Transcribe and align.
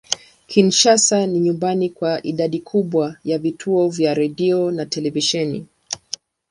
Kinshasa 0.47 1.27
ni 1.27 1.39
nyumbani 1.39 1.89
kwa 1.89 2.23
idadi 2.23 2.59
kubwa 2.59 3.15
ya 3.23 3.39
vituo 3.39 3.89
vya 3.89 4.13
redio 4.13 4.71
na 4.71 4.85
televisheni. 4.85 5.65